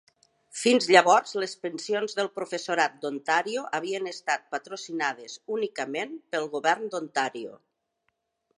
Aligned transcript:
Fins 0.59 0.85
llavors, 0.93 1.33
les 1.41 1.51
pensions 1.65 2.17
del 2.19 2.29
professorat 2.37 2.95
d'Ontario 3.03 3.65
havien 3.81 4.09
estat 4.13 4.49
patrocinades 4.55 5.37
únicament 5.59 6.17
pel 6.33 6.49
govern 6.57 6.93
d'Ontario. 6.97 7.57